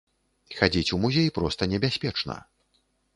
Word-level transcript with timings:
Хадзіць 0.59 0.93
у 0.95 0.97
музей 1.03 1.29
проста 1.37 1.67
небяспечна. 1.73 2.39